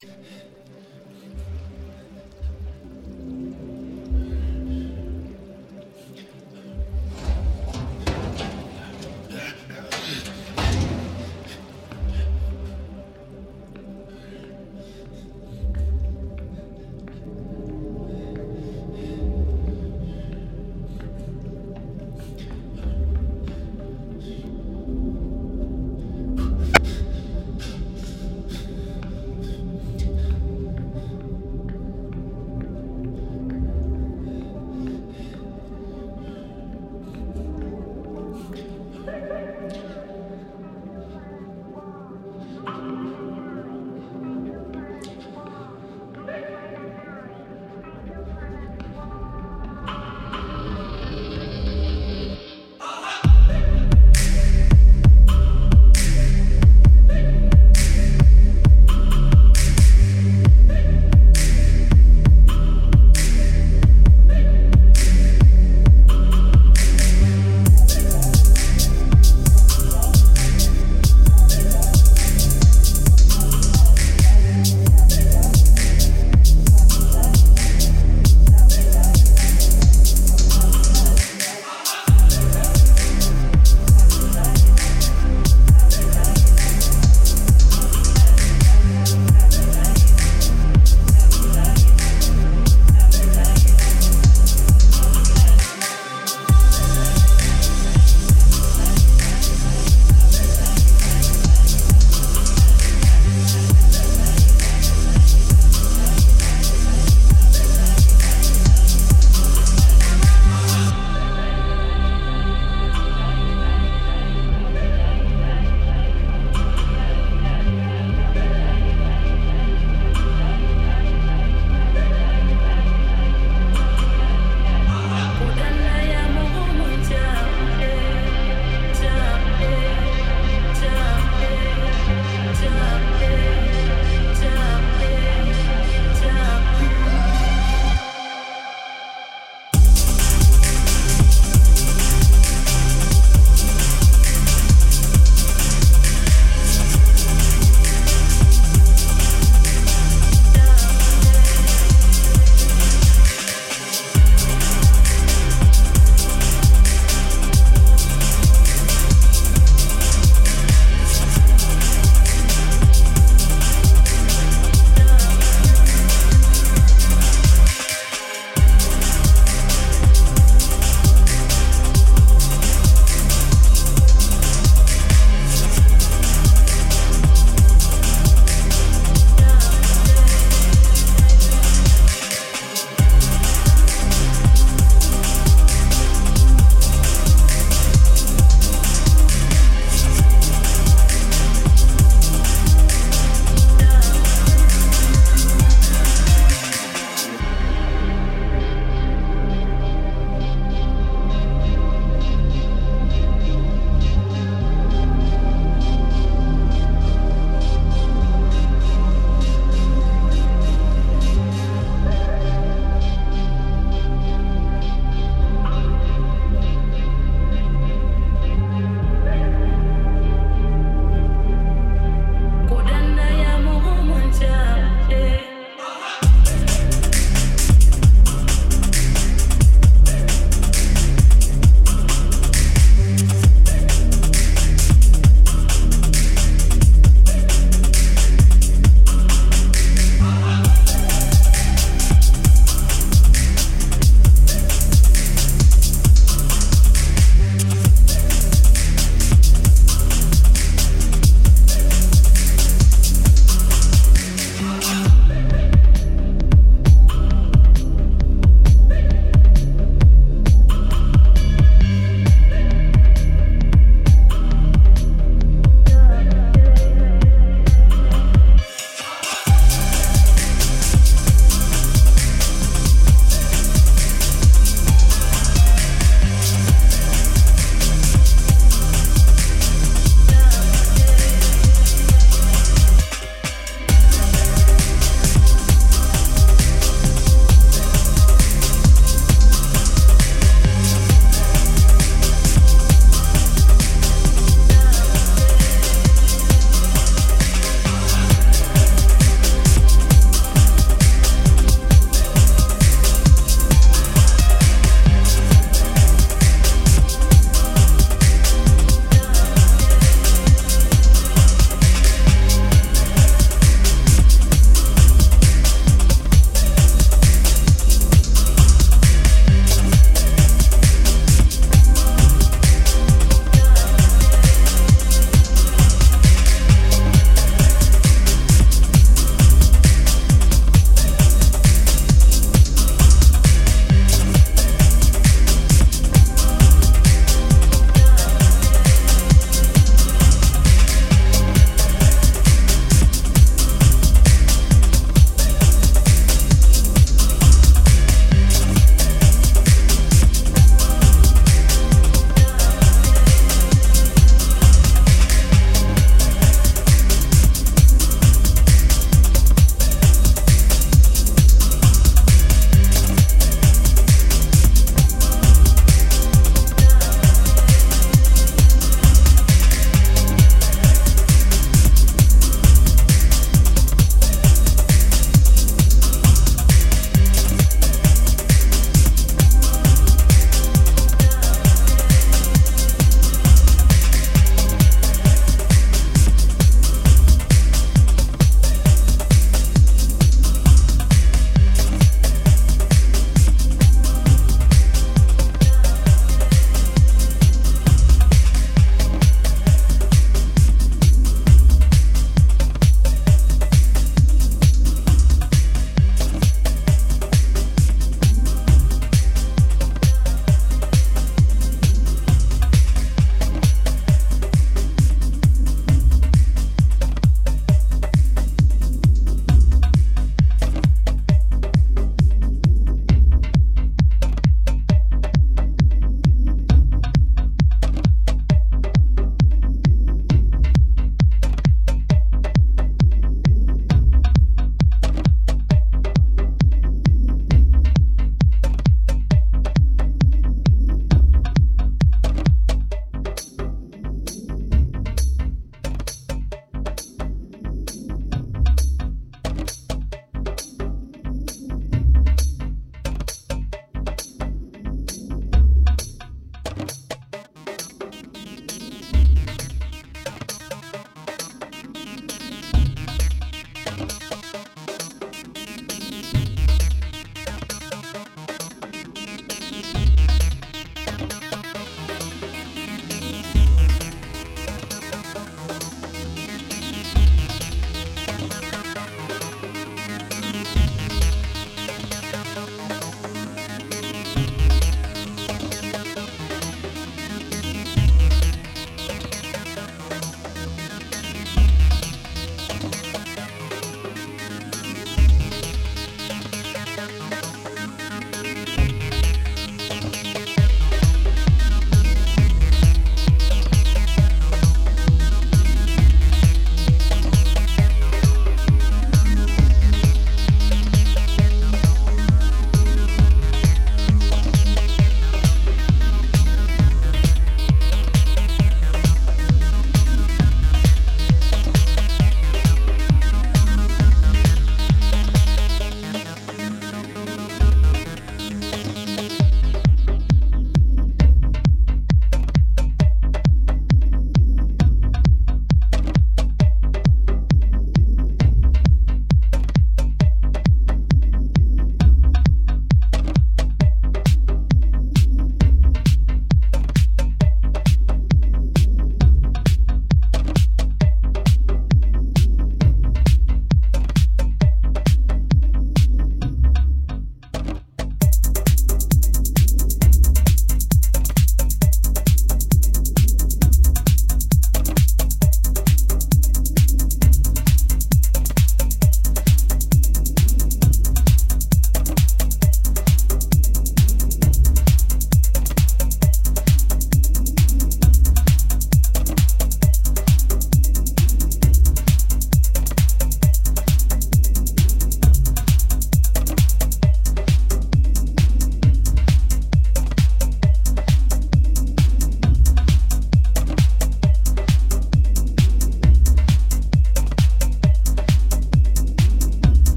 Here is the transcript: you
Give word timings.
you 0.00 0.37